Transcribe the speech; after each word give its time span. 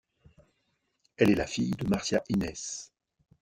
Elle 1.15 1.29
est 1.29 1.35
la 1.35 1.45
fille 1.45 1.75
de 1.77 1.85
Marcia 1.87 2.23
Hines. 2.27 2.53